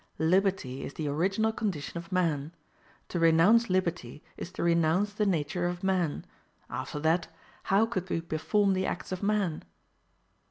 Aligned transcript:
Liberty 0.17 0.83
is 0.83 0.95
the 0.95 1.07
original 1.07 1.51
condition 1.53 1.95
of 1.99 2.11
man; 2.11 2.51
to 3.07 3.19
renounce 3.19 3.69
liberty 3.69 4.23
is 4.35 4.51
to 4.53 4.63
renounce 4.63 5.13
the 5.13 5.27
nature 5.27 5.67
of 5.67 5.83
man: 5.83 6.25
after 6.71 6.99
that, 6.99 7.27
how 7.65 7.85
could 7.85 8.09
we 8.09 8.19
perform 8.19 8.73
the 8.73 8.87
acts 8.87 9.11
of 9.11 9.21
man? 9.21 9.63